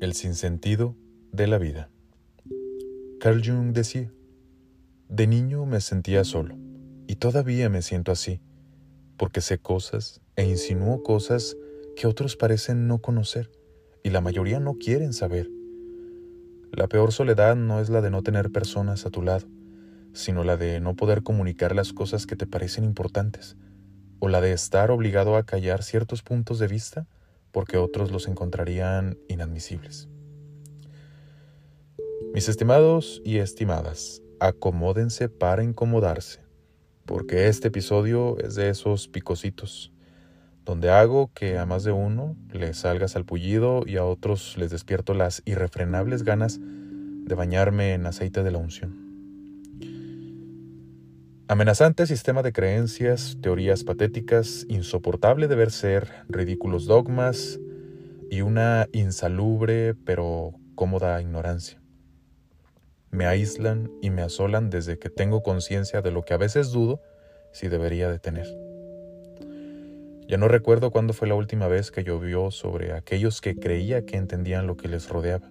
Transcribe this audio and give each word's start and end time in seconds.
El 0.00 0.14
sinsentido 0.14 0.96
de 1.30 1.46
la 1.46 1.58
vida. 1.58 1.90
Carl 3.20 3.42
Jung 3.44 3.74
decía, 3.74 4.10
de 5.10 5.26
niño 5.26 5.66
me 5.66 5.82
sentía 5.82 6.24
solo, 6.24 6.56
y 7.06 7.16
todavía 7.16 7.68
me 7.68 7.82
siento 7.82 8.10
así, 8.10 8.40
porque 9.18 9.42
sé 9.42 9.58
cosas 9.58 10.22
e 10.36 10.48
insinúo 10.48 11.02
cosas 11.02 11.54
que 11.96 12.06
otros 12.06 12.36
parecen 12.36 12.88
no 12.88 13.00
conocer, 13.02 13.50
y 14.02 14.08
la 14.08 14.22
mayoría 14.22 14.58
no 14.58 14.76
quieren 14.78 15.12
saber. 15.12 15.50
La 16.72 16.88
peor 16.88 17.12
soledad 17.12 17.54
no 17.54 17.78
es 17.78 17.90
la 17.90 18.00
de 18.00 18.10
no 18.10 18.22
tener 18.22 18.50
personas 18.50 19.04
a 19.04 19.10
tu 19.10 19.20
lado, 19.20 19.48
sino 20.14 20.44
la 20.44 20.56
de 20.56 20.80
no 20.80 20.96
poder 20.96 21.22
comunicar 21.22 21.74
las 21.74 21.92
cosas 21.92 22.24
que 22.26 22.36
te 22.36 22.46
parecen 22.46 22.84
importantes, 22.84 23.58
o 24.18 24.28
la 24.28 24.40
de 24.40 24.52
estar 24.54 24.90
obligado 24.90 25.36
a 25.36 25.44
callar 25.44 25.82
ciertos 25.82 26.22
puntos 26.22 26.58
de 26.58 26.68
vista 26.68 27.06
porque 27.52 27.76
otros 27.76 28.10
los 28.10 28.28
encontrarían 28.28 29.18
inadmisibles. 29.28 30.08
Mis 32.32 32.48
estimados 32.48 33.20
y 33.24 33.38
estimadas, 33.38 34.22
acomódense 34.38 35.28
para 35.28 35.64
incomodarse, 35.64 36.40
porque 37.04 37.48
este 37.48 37.68
episodio 37.68 38.38
es 38.38 38.54
de 38.54 38.68
esos 38.68 39.08
picositos, 39.08 39.92
donde 40.64 40.90
hago 40.90 41.32
que 41.34 41.58
a 41.58 41.66
más 41.66 41.82
de 41.82 41.92
uno 41.92 42.36
le 42.52 42.72
salga 42.74 43.08
salpullido 43.08 43.82
y 43.86 43.96
a 43.96 44.04
otros 44.04 44.56
les 44.56 44.70
despierto 44.70 45.14
las 45.14 45.42
irrefrenables 45.44 46.22
ganas 46.22 46.60
de 46.60 47.34
bañarme 47.34 47.94
en 47.94 48.06
aceite 48.06 48.42
de 48.42 48.50
la 48.50 48.58
unción. 48.58 48.99
Amenazante 51.50 52.06
sistema 52.06 52.44
de 52.44 52.52
creencias, 52.52 53.36
teorías 53.42 53.82
patéticas, 53.82 54.64
insoportable 54.68 55.48
deber 55.48 55.72
ser, 55.72 56.08
ridículos 56.28 56.86
dogmas 56.86 57.58
y 58.30 58.42
una 58.42 58.86
insalubre 58.92 59.96
pero 59.96 60.52
cómoda 60.76 61.20
ignorancia. 61.20 61.82
Me 63.10 63.26
aíslan 63.26 63.90
y 64.00 64.10
me 64.10 64.22
asolan 64.22 64.70
desde 64.70 65.00
que 65.00 65.10
tengo 65.10 65.42
conciencia 65.42 66.02
de 66.02 66.12
lo 66.12 66.22
que 66.24 66.34
a 66.34 66.36
veces 66.36 66.70
dudo 66.70 67.02
si 67.50 67.66
debería 67.66 68.08
de 68.08 68.20
tener. 68.20 68.46
Ya 70.28 70.36
no 70.36 70.46
recuerdo 70.46 70.92
cuándo 70.92 71.14
fue 71.14 71.26
la 71.26 71.34
última 71.34 71.66
vez 71.66 71.90
que 71.90 72.04
llovió 72.04 72.52
sobre 72.52 72.92
aquellos 72.92 73.40
que 73.40 73.56
creía 73.56 74.06
que 74.06 74.16
entendían 74.16 74.68
lo 74.68 74.76
que 74.76 74.86
les 74.86 75.08
rodeaba. 75.08 75.50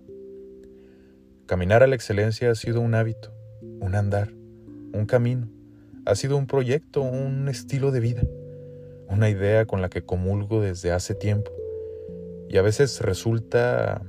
Caminar 1.45 1.84
a 1.84 1.88
la 1.88 1.95
excelencia 1.95 2.52
ha 2.52 2.56
sido 2.56 2.80
un 2.80 2.95
hábito, 2.95 3.34
un 3.81 3.95
andar, 3.95 4.31
un 4.94 5.06
camino 5.06 5.58
ha 6.09 6.15
sido 6.15 6.38
un 6.38 6.47
proyecto, 6.47 7.03
un 7.03 7.47
estilo 7.49 7.91
de 7.91 7.99
vida, 7.99 8.23
una 9.09 9.29
idea 9.29 9.67
con 9.67 9.83
la 9.83 9.89
que 9.89 10.02
comulgo 10.02 10.59
desde 10.59 10.91
hace 10.91 11.13
tiempo. 11.13 11.51
Y 12.49 12.57
a 12.57 12.63
veces 12.63 13.01
resulta 13.01 14.01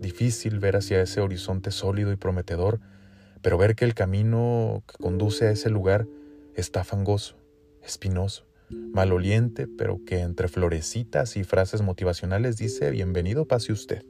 difícil 0.00 0.58
ver 0.58 0.74
hacia 0.74 1.00
ese 1.00 1.20
horizonte 1.20 1.70
sólido 1.70 2.10
y 2.10 2.16
prometedor, 2.16 2.80
pero 3.40 3.56
ver 3.56 3.76
que 3.76 3.84
el 3.84 3.94
camino 3.94 4.82
que 4.88 4.96
conduce 4.98 5.46
a 5.46 5.52
ese 5.52 5.70
lugar 5.70 6.08
está 6.56 6.82
fangoso, 6.82 7.36
espinoso, 7.84 8.46
maloliente, 8.68 9.68
pero 9.68 10.04
que 10.04 10.22
entre 10.22 10.48
florecitas 10.48 11.36
y 11.36 11.44
frases 11.44 11.82
motivacionales 11.82 12.56
dice 12.56 12.90
bienvenido 12.90 13.46
pase 13.46 13.70
usted. 13.70 14.04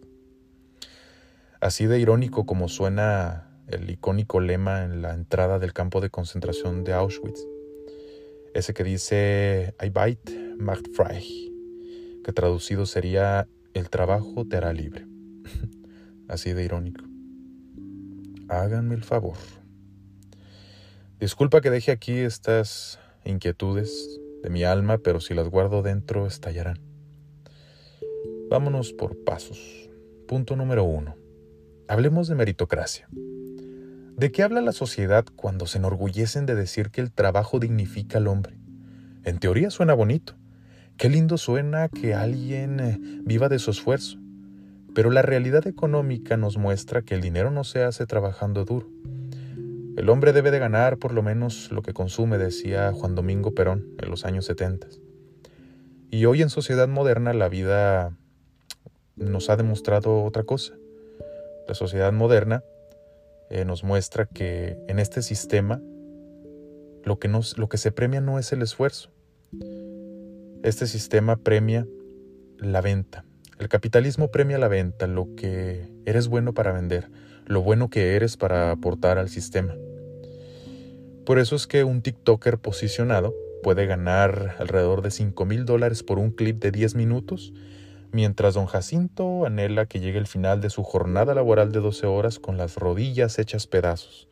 Así 1.60 1.84
de 1.84 1.98
irónico 1.98 2.46
como 2.46 2.70
suena 2.70 3.53
el 3.68 3.90
icónico 3.90 4.40
lema 4.40 4.84
en 4.84 5.02
la 5.02 5.14
entrada 5.14 5.58
del 5.58 5.72
campo 5.72 6.00
de 6.00 6.10
concentración 6.10 6.84
de 6.84 6.92
Auschwitz. 6.92 7.40
Ese 8.54 8.74
que 8.74 8.84
dice 8.84 9.74
Arbeit 9.78 10.30
macht 10.58 10.86
frei, 10.94 11.52
que 12.22 12.32
traducido 12.32 12.86
sería 12.86 13.48
el 13.74 13.90
trabajo 13.90 14.46
te 14.46 14.56
hará 14.56 14.72
libre. 14.72 15.06
Así 16.28 16.52
de 16.52 16.64
irónico. 16.64 17.04
Háganme 18.48 18.94
el 18.94 19.02
favor. 19.02 19.36
Disculpa 21.18 21.60
que 21.60 21.70
deje 21.70 21.90
aquí 21.90 22.18
estas 22.18 22.98
inquietudes 23.24 24.20
de 24.42 24.50
mi 24.50 24.64
alma, 24.64 24.98
pero 24.98 25.20
si 25.20 25.34
las 25.34 25.48
guardo 25.48 25.82
dentro 25.82 26.26
estallarán. 26.26 26.78
Vámonos 28.50 28.92
por 28.92 29.24
pasos. 29.24 29.90
Punto 30.28 30.54
número 30.54 30.84
uno. 30.84 31.16
Hablemos 31.88 32.28
de 32.28 32.34
meritocracia. 32.34 33.08
¿De 34.16 34.30
qué 34.30 34.44
habla 34.44 34.60
la 34.60 34.70
sociedad 34.70 35.24
cuando 35.34 35.66
se 35.66 35.78
enorgullecen 35.78 36.46
de 36.46 36.54
decir 36.54 36.90
que 36.90 37.00
el 37.00 37.10
trabajo 37.10 37.58
dignifica 37.58 38.18
al 38.18 38.28
hombre? 38.28 38.56
En 39.24 39.40
teoría 39.40 39.70
suena 39.70 39.92
bonito. 39.92 40.36
Qué 40.96 41.08
lindo 41.08 41.36
suena 41.36 41.88
que 41.88 42.14
alguien 42.14 42.78
eh, 42.78 42.96
viva 43.24 43.48
de 43.48 43.58
su 43.58 43.72
esfuerzo. 43.72 44.18
Pero 44.94 45.10
la 45.10 45.22
realidad 45.22 45.66
económica 45.66 46.36
nos 46.36 46.56
muestra 46.58 47.02
que 47.02 47.16
el 47.16 47.22
dinero 47.22 47.50
no 47.50 47.64
se 47.64 47.82
hace 47.82 48.06
trabajando 48.06 48.64
duro. 48.64 48.88
El 49.96 50.08
hombre 50.08 50.32
debe 50.32 50.52
de 50.52 50.60
ganar 50.60 50.98
por 50.98 51.12
lo 51.12 51.24
menos 51.24 51.72
lo 51.72 51.82
que 51.82 51.92
consume, 51.92 52.38
decía 52.38 52.92
Juan 52.92 53.16
Domingo 53.16 53.52
Perón 53.52 53.96
en 54.00 54.10
los 54.10 54.24
años 54.24 54.44
70. 54.44 54.86
Y 56.12 56.26
hoy 56.26 56.40
en 56.40 56.50
sociedad 56.50 56.86
moderna 56.86 57.34
la 57.34 57.48
vida 57.48 58.16
nos 59.16 59.50
ha 59.50 59.56
demostrado 59.56 60.22
otra 60.22 60.44
cosa. 60.44 60.74
La 61.66 61.74
sociedad 61.74 62.12
moderna 62.12 62.62
eh, 63.50 63.64
nos 63.64 63.84
muestra 63.84 64.26
que 64.26 64.76
en 64.88 64.98
este 64.98 65.22
sistema 65.22 65.80
lo 67.04 67.18
que, 67.18 67.28
lo 67.28 67.68
que 67.68 67.78
se 67.78 67.92
premia 67.92 68.20
no 68.20 68.38
es 68.38 68.52
el 68.52 68.62
esfuerzo. 68.62 69.10
Este 70.62 70.86
sistema 70.86 71.36
premia 71.36 71.86
la 72.58 72.80
venta. 72.80 73.24
El 73.58 73.68
capitalismo 73.68 74.30
premia 74.30 74.58
la 74.58 74.68
venta, 74.68 75.06
lo 75.06 75.34
que 75.36 75.88
eres 76.06 76.28
bueno 76.28 76.54
para 76.54 76.72
vender, 76.72 77.10
lo 77.46 77.62
bueno 77.62 77.90
que 77.90 78.16
eres 78.16 78.36
para 78.36 78.70
aportar 78.70 79.18
al 79.18 79.28
sistema. 79.28 79.76
Por 81.24 81.38
eso 81.38 81.56
es 81.56 81.66
que 81.66 81.84
un 81.84 82.02
TikToker 82.02 82.58
posicionado 82.58 83.34
puede 83.62 83.86
ganar 83.86 84.56
alrededor 84.58 85.02
de 85.02 85.10
5 85.10 85.44
mil 85.46 85.64
dólares 85.64 86.02
por 86.02 86.18
un 86.18 86.30
clip 86.30 86.60
de 86.60 86.70
10 86.70 86.96
minutos 86.96 87.52
mientras 88.14 88.54
don 88.54 88.66
Jacinto 88.66 89.44
anhela 89.44 89.86
que 89.86 89.98
llegue 89.98 90.18
el 90.18 90.28
final 90.28 90.60
de 90.60 90.70
su 90.70 90.84
jornada 90.84 91.34
laboral 91.34 91.72
de 91.72 91.80
12 91.80 92.06
horas 92.06 92.38
con 92.38 92.56
las 92.56 92.76
rodillas 92.76 93.40
hechas 93.40 93.66
pedazos, 93.66 94.28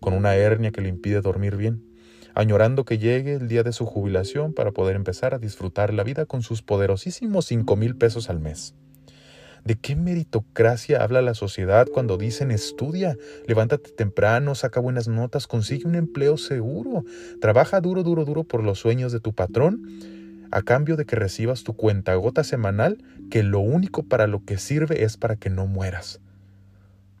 con 0.00 0.14
una 0.14 0.34
hernia 0.36 0.70
que 0.70 0.80
le 0.80 0.88
impide 0.88 1.20
dormir 1.20 1.54
bien, 1.54 1.84
añorando 2.34 2.86
que 2.86 2.96
llegue 2.96 3.34
el 3.34 3.46
día 3.46 3.62
de 3.62 3.72
su 3.72 3.84
jubilación 3.84 4.54
para 4.54 4.72
poder 4.72 4.96
empezar 4.96 5.34
a 5.34 5.38
disfrutar 5.38 5.92
la 5.92 6.02
vida 6.02 6.24
con 6.24 6.40
sus 6.40 6.62
poderosísimos 6.62 7.44
cinco 7.44 7.76
mil 7.76 7.94
pesos 7.94 8.30
al 8.30 8.40
mes. 8.40 8.74
¿De 9.66 9.74
qué 9.74 9.96
meritocracia 9.96 11.02
habla 11.02 11.20
la 11.20 11.34
sociedad 11.34 11.88
cuando 11.92 12.16
dicen 12.16 12.50
estudia, 12.50 13.18
levántate 13.46 13.90
temprano, 13.90 14.54
saca 14.54 14.80
buenas 14.80 15.08
notas, 15.08 15.46
consigue 15.46 15.86
un 15.86 15.94
empleo 15.94 16.38
seguro, 16.38 17.04
trabaja 17.42 17.82
duro, 17.82 18.02
duro, 18.02 18.24
duro 18.24 18.44
por 18.44 18.64
los 18.64 18.78
sueños 18.78 19.12
de 19.12 19.20
tu 19.20 19.34
patrón 19.34 20.15
a 20.50 20.62
cambio 20.62 20.96
de 20.96 21.04
que 21.04 21.16
recibas 21.16 21.64
tu 21.64 21.74
cuenta 21.74 22.14
gota 22.14 22.44
semanal, 22.44 22.98
que 23.30 23.42
lo 23.42 23.60
único 23.60 24.02
para 24.02 24.26
lo 24.26 24.44
que 24.44 24.58
sirve 24.58 25.04
es 25.04 25.16
para 25.16 25.36
que 25.36 25.50
no 25.50 25.66
mueras. 25.66 26.20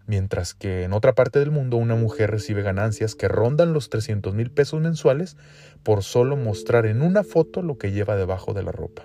Mientras 0.06 0.54
que 0.54 0.84
en 0.84 0.92
otra 0.92 1.14
parte 1.14 1.40
del 1.40 1.50
mundo 1.50 1.76
una 1.76 1.96
mujer 1.96 2.30
recibe 2.30 2.62
ganancias 2.62 3.16
que 3.16 3.26
rondan 3.26 3.72
los 3.72 3.90
300 3.90 4.34
mil 4.34 4.50
pesos 4.50 4.80
mensuales 4.80 5.36
por 5.82 6.04
solo 6.04 6.36
mostrar 6.36 6.86
en 6.86 7.02
una 7.02 7.24
foto 7.24 7.60
lo 7.60 7.76
que 7.76 7.90
lleva 7.90 8.16
debajo 8.16 8.54
de 8.54 8.62
la 8.62 8.72
ropa. 8.72 9.04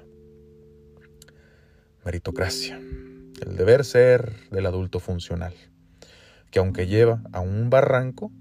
Meritocracia, 2.05 2.79
el 3.41 3.55
deber 3.57 3.83
ser 3.83 4.33
del 4.51 4.67
adulto 4.67 4.99
funcional, 4.99 5.53
que 6.51 6.59
aunque 6.59 6.85
lleva 6.85 7.21
a 7.31 7.39
un 7.39 7.69
barranco, 7.69 8.31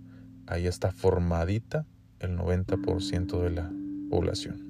ahí 0.46 0.66
está 0.66 0.92
formadita 0.92 1.86
el 2.18 2.36
90% 2.36 3.40
de 3.40 3.50
la 3.50 3.70
población. 4.10 4.69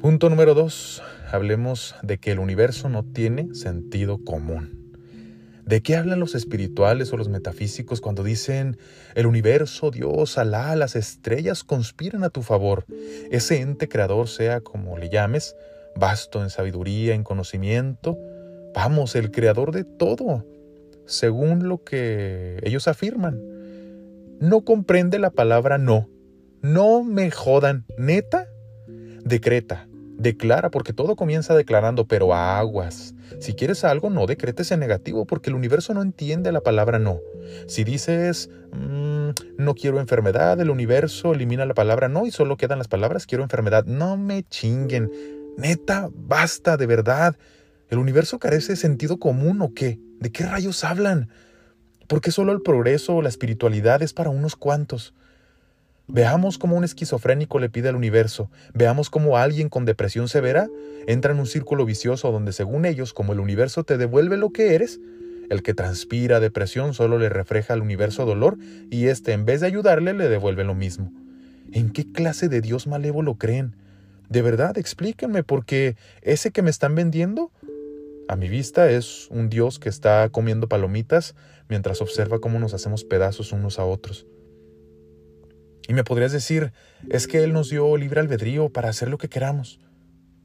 Punto 0.00 0.28
número 0.28 0.52
dos. 0.52 1.02
Hablemos 1.32 1.94
de 2.02 2.18
que 2.18 2.32
el 2.32 2.38
universo 2.38 2.90
no 2.90 3.02
tiene 3.02 3.54
sentido 3.54 4.22
común. 4.22 4.92
¿De 5.64 5.82
qué 5.82 5.96
hablan 5.96 6.20
los 6.20 6.34
espirituales 6.34 7.12
o 7.12 7.16
los 7.16 7.30
metafísicos 7.30 8.02
cuando 8.02 8.22
dicen 8.22 8.76
el 9.14 9.26
universo, 9.26 9.90
Dios, 9.90 10.36
Alá, 10.36 10.76
las 10.76 10.96
estrellas 10.96 11.64
conspiran 11.64 12.24
a 12.24 12.30
tu 12.30 12.42
favor? 12.42 12.84
Ese 13.30 13.62
ente 13.62 13.88
creador, 13.88 14.28
sea 14.28 14.60
como 14.60 14.98
le 14.98 15.08
llames, 15.08 15.56
vasto 15.96 16.42
en 16.42 16.50
sabiduría, 16.50 17.14
en 17.14 17.24
conocimiento, 17.24 18.18
vamos, 18.74 19.16
el 19.16 19.30
creador 19.30 19.72
de 19.72 19.84
todo, 19.84 20.44
según 21.06 21.68
lo 21.68 21.82
que 21.82 22.60
ellos 22.62 22.86
afirman. 22.86 23.40
No 24.40 24.60
comprende 24.60 25.18
la 25.18 25.30
palabra 25.30 25.78
no. 25.78 26.10
No 26.60 27.02
me 27.02 27.30
jodan, 27.30 27.86
neta. 27.96 28.46
Decreta, 29.26 29.88
Declara, 30.18 30.70
porque 30.70 30.92
todo 30.92 31.16
comienza 31.16 31.56
declarando, 31.56 32.06
pero 32.06 32.32
a 32.32 32.58
aguas. 32.60 33.12
Si 33.40 33.54
quieres 33.54 33.82
algo, 33.82 34.08
no 34.08 34.26
decretes 34.26 34.70
en 34.70 34.78
negativo, 34.78 35.24
porque 35.26 35.50
el 35.50 35.56
universo 35.56 35.92
no 35.94 36.02
entiende 36.02 36.52
la 36.52 36.60
palabra 36.60 37.00
no. 37.00 37.18
Si 37.66 37.82
dices, 37.82 38.48
mm, 38.72 39.30
no 39.58 39.74
quiero 39.74 39.98
enfermedad, 39.98 40.60
el 40.60 40.70
universo 40.70 41.34
elimina 41.34 41.66
la 41.66 41.74
palabra 41.74 42.08
no 42.08 42.24
y 42.24 42.30
solo 42.30 42.56
quedan 42.56 42.78
las 42.78 42.86
palabras 42.86 43.26
quiero 43.26 43.42
enfermedad. 43.42 43.84
No 43.84 44.16
me 44.16 44.44
chinguen. 44.44 45.10
Neta, 45.58 46.08
basta, 46.14 46.76
de 46.76 46.86
verdad. 46.86 47.36
¿El 47.90 47.98
universo 47.98 48.38
carece 48.38 48.74
de 48.74 48.76
sentido 48.76 49.18
común 49.18 49.60
o 49.60 49.74
qué? 49.74 49.98
¿De 50.20 50.30
qué 50.30 50.46
rayos 50.46 50.84
hablan? 50.84 51.30
¿Por 52.06 52.20
qué 52.20 52.30
solo 52.30 52.52
el 52.52 52.62
progreso 52.62 53.16
o 53.16 53.22
la 53.22 53.28
espiritualidad 53.28 54.02
es 54.02 54.12
para 54.12 54.30
unos 54.30 54.54
cuantos? 54.54 55.14
Veamos 56.08 56.58
cómo 56.58 56.76
un 56.76 56.84
esquizofrénico 56.84 57.58
le 57.58 57.68
pide 57.68 57.88
al 57.88 57.96
universo, 57.96 58.48
veamos 58.72 59.10
cómo 59.10 59.38
alguien 59.38 59.68
con 59.68 59.84
depresión 59.84 60.28
severa 60.28 60.68
entra 61.08 61.32
en 61.32 61.40
un 61.40 61.46
círculo 61.46 61.84
vicioso 61.84 62.30
donde 62.30 62.52
según 62.52 62.84
ellos, 62.84 63.12
como 63.12 63.32
el 63.32 63.40
universo 63.40 63.82
te 63.82 63.98
devuelve 63.98 64.36
lo 64.36 64.50
que 64.50 64.74
eres, 64.74 65.00
el 65.50 65.62
que 65.62 65.74
transpira 65.74 66.40
depresión 66.40 66.94
solo 66.94 67.18
le 67.18 67.28
refleja 67.28 67.74
al 67.74 67.82
universo 67.82 68.24
dolor 68.24 68.56
y 68.90 69.06
éste 69.06 69.32
en 69.32 69.44
vez 69.44 69.60
de 69.60 69.66
ayudarle 69.66 70.12
le 70.14 70.28
devuelve 70.28 70.64
lo 70.64 70.74
mismo. 70.74 71.12
¿En 71.72 71.90
qué 71.90 72.10
clase 72.10 72.48
de 72.48 72.60
Dios 72.60 72.86
malévolo 72.86 73.34
creen? 73.34 73.74
De 74.28 74.42
verdad, 74.42 74.78
explíquenme, 74.78 75.42
porque 75.42 75.96
ese 76.22 76.50
que 76.50 76.62
me 76.62 76.70
están 76.70 76.94
vendiendo, 76.94 77.50
a 78.28 78.36
mi 78.36 78.48
vista, 78.48 78.90
es 78.90 79.28
un 79.30 79.48
Dios 79.48 79.78
que 79.78 79.88
está 79.88 80.28
comiendo 80.30 80.68
palomitas 80.68 81.34
mientras 81.68 82.00
observa 82.00 82.40
cómo 82.40 82.58
nos 82.58 82.74
hacemos 82.74 83.04
pedazos 83.04 83.52
unos 83.52 83.78
a 83.78 83.84
otros. 83.84 84.26
Y 85.88 85.94
me 85.94 86.04
podrías 86.04 86.32
decir, 86.32 86.72
es 87.10 87.26
que 87.26 87.44
Él 87.44 87.52
nos 87.52 87.70
dio 87.70 87.96
libre 87.96 88.20
albedrío 88.20 88.68
para 88.70 88.88
hacer 88.88 89.08
lo 89.08 89.18
que 89.18 89.28
queramos. 89.28 89.78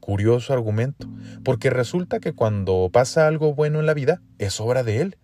Curioso 0.00 0.52
argumento, 0.52 1.08
porque 1.44 1.70
resulta 1.70 2.20
que 2.20 2.32
cuando 2.32 2.90
pasa 2.92 3.26
algo 3.26 3.54
bueno 3.54 3.80
en 3.80 3.86
la 3.86 3.94
vida, 3.94 4.20
es 4.38 4.60
obra 4.60 4.82
de 4.82 5.00
Él. 5.00 5.16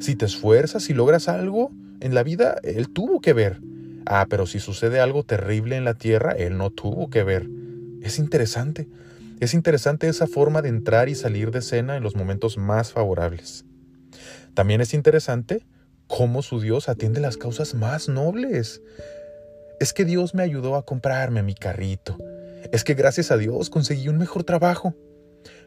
Si 0.00 0.16
te 0.16 0.26
esfuerzas 0.26 0.90
y 0.90 0.94
logras 0.94 1.28
algo 1.28 1.70
en 2.00 2.14
la 2.14 2.22
vida, 2.22 2.56
Él 2.62 2.92
tuvo 2.92 3.20
que 3.20 3.32
ver. 3.32 3.60
Ah, 4.06 4.26
pero 4.28 4.46
si 4.46 4.58
sucede 4.58 5.00
algo 5.00 5.22
terrible 5.24 5.76
en 5.76 5.84
la 5.84 5.94
tierra, 5.94 6.32
Él 6.32 6.56
no 6.58 6.70
tuvo 6.70 7.10
que 7.10 7.22
ver. 7.22 7.48
Es 8.02 8.18
interesante. 8.18 8.88
Es 9.40 9.54
interesante 9.54 10.08
esa 10.08 10.26
forma 10.26 10.62
de 10.62 10.68
entrar 10.68 11.08
y 11.08 11.14
salir 11.14 11.50
de 11.50 11.60
escena 11.60 11.96
en 11.96 12.02
los 12.02 12.14
momentos 12.14 12.58
más 12.58 12.92
favorables. 12.92 13.64
También 14.54 14.80
es 14.80 14.94
interesante 14.94 15.64
cómo 16.06 16.42
su 16.42 16.60
Dios 16.60 16.88
atiende 16.88 17.20
las 17.20 17.36
causas 17.36 17.74
más 17.74 18.08
nobles. 18.08 18.80
Es 19.80 19.92
que 19.92 20.04
Dios 20.04 20.34
me 20.34 20.42
ayudó 20.42 20.76
a 20.76 20.84
comprarme 20.84 21.42
mi 21.42 21.54
carrito. 21.54 22.16
Es 22.72 22.84
que 22.84 22.94
gracias 22.94 23.30
a 23.30 23.36
Dios 23.36 23.70
conseguí 23.70 24.08
un 24.08 24.18
mejor 24.18 24.44
trabajo. 24.44 24.94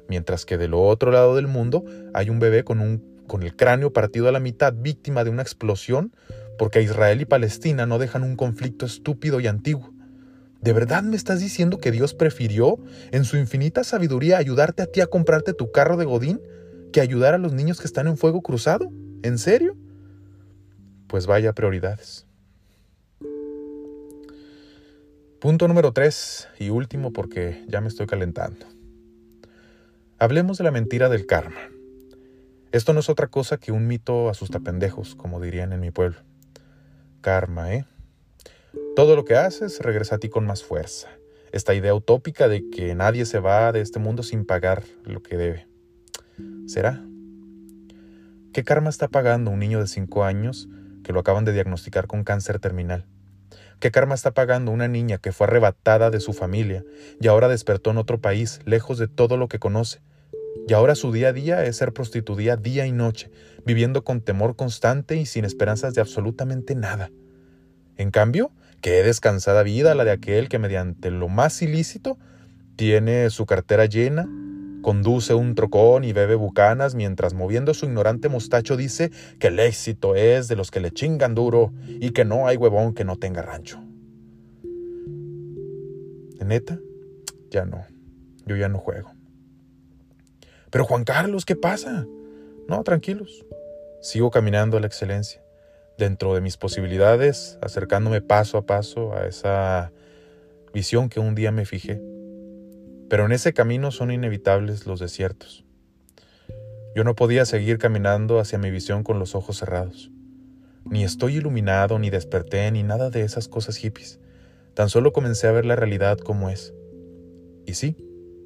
Mientras 0.07 0.45
que 0.45 0.57
del 0.57 0.73
otro 0.73 1.11
lado 1.11 1.35
del 1.35 1.47
mundo 1.47 1.83
hay 2.13 2.29
un 2.29 2.39
bebé 2.39 2.63
con, 2.63 2.79
un, 2.79 3.23
con 3.27 3.43
el 3.43 3.55
cráneo 3.55 3.91
partido 3.91 4.29
a 4.29 4.31
la 4.31 4.39
mitad, 4.39 4.73
víctima 4.73 5.23
de 5.23 5.29
una 5.29 5.41
explosión, 5.41 6.13
porque 6.57 6.81
Israel 6.81 7.21
y 7.21 7.25
Palestina 7.25 7.85
no 7.85 7.99
dejan 7.99 8.23
un 8.23 8.35
conflicto 8.35 8.85
estúpido 8.85 9.39
y 9.39 9.47
antiguo. 9.47 9.93
¿De 10.61 10.73
verdad 10.73 11.03
me 11.03 11.15
estás 11.15 11.39
diciendo 11.39 11.77
que 11.77 11.91
Dios 11.91 12.13
prefirió, 12.13 12.79
en 13.11 13.25
su 13.25 13.37
infinita 13.37 13.83
sabiduría, 13.83 14.37
ayudarte 14.37 14.83
a 14.83 14.87
ti 14.87 15.01
a 15.01 15.07
comprarte 15.07 15.53
tu 15.53 15.71
carro 15.71 15.97
de 15.97 16.05
Godín 16.05 16.41
que 16.91 17.01
ayudar 17.01 17.33
a 17.33 17.37
los 17.37 17.53
niños 17.53 17.79
que 17.79 17.87
están 17.87 18.07
en 18.07 18.17
fuego 18.17 18.41
cruzado? 18.41 18.89
¿En 19.21 19.37
serio? 19.37 19.75
Pues 21.07 21.27
vaya 21.27 21.53
prioridades. 21.53 22.26
Punto 25.39 25.67
número 25.67 25.91
3 25.93 26.47
y 26.57 26.69
último 26.71 27.13
porque 27.13 27.63
ya 27.67 27.79
me 27.79 27.89
estoy 27.89 28.07
calentando. 28.07 28.65
Hablemos 30.17 30.57
de 30.57 30.63
la 30.63 30.71
mentira 30.71 31.09
del 31.09 31.27
karma. 31.27 31.61
Esto 32.71 32.91
no 32.91 33.01
es 33.01 33.09
otra 33.09 33.27
cosa 33.27 33.57
que 33.57 33.71
un 33.71 33.85
mito 33.85 34.29
asustapendejos, 34.29 35.13
como 35.13 35.39
dirían 35.39 35.73
en 35.73 35.79
mi 35.79 35.91
pueblo. 35.91 36.17
Karma, 37.21 37.71
¿eh? 37.75 37.85
Todo 38.95 39.15
lo 39.15 39.25
que 39.25 39.35
haces 39.35 39.79
regresa 39.79 40.15
a 40.15 40.17
ti 40.17 40.27
con 40.27 40.47
más 40.47 40.63
fuerza. 40.63 41.07
Esta 41.51 41.75
idea 41.75 41.93
utópica 41.93 42.47
de 42.47 42.67
que 42.71 42.95
nadie 42.95 43.27
se 43.27 43.37
va 43.37 43.71
de 43.71 43.81
este 43.81 43.99
mundo 43.99 44.23
sin 44.23 44.43
pagar 44.43 44.85
lo 45.03 45.21
que 45.21 45.37
debe. 45.37 45.67
¿Será? 46.65 47.05
¿Qué 48.53 48.63
karma 48.63 48.89
está 48.89 49.07
pagando 49.07 49.51
un 49.51 49.59
niño 49.59 49.79
de 49.79 49.87
5 49.87 50.23
años 50.23 50.67
que 51.03 51.13
lo 51.13 51.19
acaban 51.19 51.45
de 51.45 51.53
diagnosticar 51.53 52.07
con 52.07 52.23
cáncer 52.23 52.57
terminal? 52.57 53.05
¿Qué 53.79 53.91
karma 53.91 54.15
está 54.15 54.31
pagando 54.31 54.71
una 54.71 54.87
niña 54.87 55.19
que 55.19 55.31
fue 55.31 55.45
arrebatada 55.45 56.09
de 56.09 56.19
su 56.19 56.33
familia 56.33 56.83
y 57.21 57.27
ahora 57.27 57.47
despertó 57.47 57.91
en 57.91 57.97
otro 57.97 58.19
país, 58.19 58.59
lejos 58.65 58.97
de 58.97 59.07
todo 59.07 59.37
lo 59.37 59.47
que 59.47 59.59
conoce? 59.59 60.01
Y 60.67 60.73
ahora 60.73 60.95
su 60.95 61.11
día 61.11 61.29
a 61.29 61.33
día 61.33 61.63
es 61.63 61.77
ser 61.77 61.93
prostituida 61.93 62.57
día 62.57 62.87
y 62.87 62.91
noche, 62.91 63.29
viviendo 63.65 64.03
con 64.03 64.21
temor 64.21 64.55
constante 64.55 65.15
y 65.17 65.27
sin 65.27 65.45
esperanzas 65.45 65.93
de 65.93 66.01
absolutamente 66.01 66.73
nada. 66.73 67.11
En 67.97 68.09
cambio, 68.09 68.51
qué 68.81 69.03
descansada 69.03 69.61
vida 69.61 69.93
la 69.93 70.05
de 70.05 70.11
aquel 70.11 70.49
que 70.49 70.57
mediante 70.57 71.11
lo 71.11 71.29
más 71.29 71.61
ilícito 71.61 72.17
tiene 72.75 73.29
su 73.29 73.45
cartera 73.45 73.85
llena, 73.85 74.27
conduce 74.81 75.33
un 75.33 75.55
trocón 75.55 76.03
y 76.03 76.13
bebe 76.13 76.35
bucanas 76.35 76.95
mientras 76.95 77.33
moviendo 77.33 77.73
su 77.73 77.85
ignorante 77.85 78.29
mostacho 78.29 78.77
dice 78.77 79.11
que 79.39 79.47
el 79.47 79.59
éxito 79.59 80.15
es 80.15 80.47
de 80.47 80.55
los 80.55 80.71
que 80.71 80.79
le 80.79 80.91
chingan 80.91 81.35
duro 81.35 81.73
y 81.87 82.11
que 82.11 82.25
no 82.25 82.47
hay 82.47 82.57
huevón 82.57 82.93
que 82.93 83.03
no 83.03 83.17
tenga 83.17 83.41
rancho. 83.41 83.81
¿Neta? 86.47 86.79
Ya 87.51 87.65
no. 87.65 87.85
Yo 88.45 88.55
ya 88.55 88.69
no 88.69 88.79
juego. 88.79 89.11
Pero 90.71 90.85
Juan 90.85 91.03
Carlos, 91.03 91.43
¿qué 91.43 91.57
pasa? 91.57 92.05
No, 92.69 92.83
tranquilos. 92.83 93.45
Sigo 94.01 94.31
caminando 94.31 94.77
a 94.77 94.79
la 94.79 94.87
excelencia 94.87 95.41
dentro 95.97 96.33
de 96.35 96.41
mis 96.41 96.55
posibilidades, 96.55 97.57
acercándome 97.61 98.21
paso 98.21 98.57
a 98.57 98.65
paso 98.65 99.13
a 99.13 99.27
esa 99.27 99.91
visión 100.73 101.09
que 101.09 101.19
un 101.19 101.35
día 101.35 101.51
me 101.51 101.65
fijé. 101.65 102.01
Pero 103.09 103.25
en 103.25 103.31
ese 103.31 103.53
camino 103.53 103.91
son 103.91 104.11
inevitables 104.11 104.85
los 104.85 104.99
desiertos. 104.99 105.65
Yo 106.95 107.03
no 107.03 107.15
podía 107.15 107.45
seguir 107.45 107.77
caminando 107.77 108.39
hacia 108.39 108.57
mi 108.57 108.71
visión 108.71 109.03
con 109.03 109.19
los 109.19 109.35
ojos 109.35 109.57
cerrados. 109.57 110.11
Ni 110.85 111.03
estoy 111.03 111.37
iluminado, 111.37 111.99
ni 111.99 112.09
desperté, 112.09 112.71
ni 112.71 112.83
nada 112.83 113.09
de 113.09 113.21
esas 113.21 113.47
cosas 113.47 113.77
hippies. 113.77 114.19
Tan 114.73 114.89
solo 114.89 115.13
comencé 115.13 115.47
a 115.47 115.51
ver 115.51 115.65
la 115.65 115.75
realidad 115.75 116.17
como 116.17 116.49
es. 116.49 116.73
Y 117.65 117.73
sí, 117.73 117.97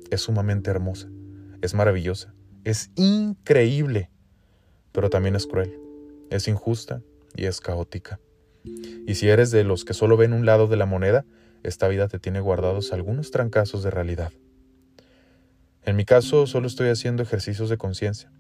es 0.10 0.22
sumamente 0.22 0.70
hermosa, 0.70 1.10
es 1.62 1.74
maravillosa, 1.74 2.34
es 2.64 2.92
increíble, 2.96 4.10
pero 4.92 5.10
también 5.10 5.36
es 5.36 5.48
cruel, 5.48 5.80
es 6.30 6.48
injusta 6.48 7.02
y 7.36 7.46
es 7.46 7.62
caótica. 7.62 8.20
Y 9.08 9.16
si 9.16 9.30
eres 9.30 9.52
de 9.52 9.64
los 9.64 9.86
que 9.86 9.94
solo 9.94 10.18
ven 10.18 10.34
un 10.34 10.46
lado 10.46 10.68
de 10.68 10.78
la 10.78 10.86
moneda, 10.86 11.26
esta 11.64 11.88
vida 11.88 12.08
te 12.08 12.20
tiene 12.20 12.40
guardados 12.40 12.92
algunos 12.92 13.32
trancazos 13.32 13.84
de 13.84 13.92
realidad. 13.92 14.32
En 15.84 15.96
mi 15.96 16.06
caso, 16.06 16.46
solo 16.46 16.68
estoy 16.68 16.90
haciendo 16.90 17.24
ejercicios 17.24 17.70
de 17.70 17.78
conciencia, 17.78 18.32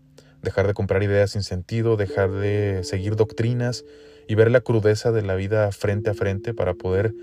dejar 0.41 0.67
de 0.67 0.73
comprar 0.73 1.01
ideas 1.01 1.31
sin 1.31 1.43
sentido, 1.43 1.97
dejar 1.97 2.31
de 2.31 2.83
seguir 2.83 3.15
doctrinas 3.15 3.83
y 4.27 4.35
ver 4.35 4.51
la 4.51 4.61
crudeza 4.61 5.11
de 5.11 5.23
la 5.23 5.35
vida 5.35 5.71
frente 5.71 6.11
a 6.11 6.13
frente 6.13 6.53
para 6.53 6.75
poder 6.75 7.13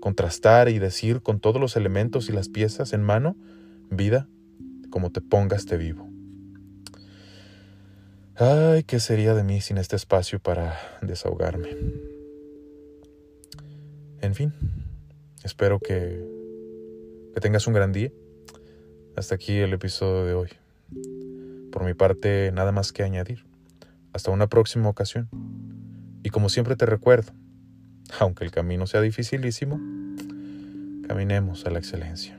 contrastar 0.00 0.68
y 0.68 0.78
decir 0.78 1.22
con 1.22 1.40
todos 1.40 1.60
los 1.60 1.76
elementos 1.76 2.28
y 2.28 2.32
las 2.32 2.48
piezas 2.48 2.92
en 2.92 3.02
mano, 3.02 3.36
vida, 3.90 4.28
como 4.90 5.10
te 5.10 5.20
pongas 5.20 5.66
te 5.66 5.76
vivo. 5.76 6.08
Ay, 8.36 8.82
¿qué 8.84 9.00
sería 9.00 9.32
de 9.34 9.42
mí 9.42 9.62
sin 9.62 9.78
este 9.78 9.96
espacio 9.96 10.38
para 10.38 10.78
desahogarme? 11.00 11.70
En 14.20 14.34
fin, 14.34 14.52
espero 15.42 15.80
que, 15.80 16.22
que 17.32 17.40
tengas 17.40 17.66
un 17.66 17.72
gran 17.72 17.92
día. 17.92 18.12
Hasta 19.16 19.34
aquí 19.34 19.56
el 19.56 19.72
episodio 19.72 20.26
de 20.26 20.34
hoy. 20.34 20.50
Por 21.72 21.84
mi 21.84 21.94
parte, 21.94 22.52
nada 22.52 22.70
más 22.70 22.92
que 22.92 23.02
añadir. 23.02 23.46
Hasta 24.12 24.30
una 24.30 24.46
próxima 24.46 24.90
ocasión. 24.90 25.30
Y 26.22 26.28
como 26.28 26.50
siempre 26.50 26.76
te 26.76 26.84
recuerdo, 26.84 27.32
aunque 28.20 28.44
el 28.44 28.50
camino 28.50 28.86
sea 28.86 29.00
dificilísimo, 29.00 29.80
caminemos 31.08 31.64
a 31.64 31.70
la 31.70 31.78
excelencia. 31.78 32.38